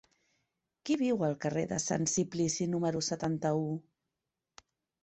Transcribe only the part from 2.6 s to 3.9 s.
número setanta-u?